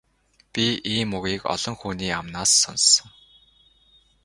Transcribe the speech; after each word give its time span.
Би 0.53 0.65
ийм 0.93 1.09
үгийг 1.17 1.41
олон 1.53 1.75
хүний 1.79 2.11
амнаас 2.19 2.51
сонссон. 2.61 3.09